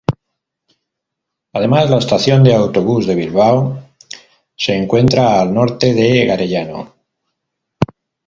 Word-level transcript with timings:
Además, 1.53 1.91
la 1.91 1.99
estación 1.99 2.43
de 2.43 2.55
autobús 2.55 3.05
de 3.05 3.13
Bilbao 3.13 3.83
se 4.55 4.75
encuentra 4.75 5.39
al 5.39 5.53
norte 5.53 5.93
de 5.93 6.25
Garellano. 6.25 6.95